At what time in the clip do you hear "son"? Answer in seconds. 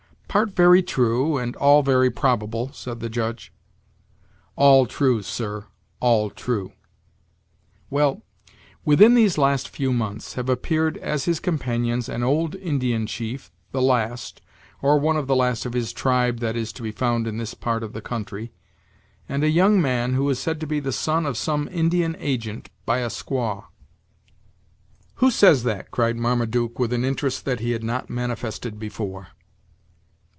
20.93-21.25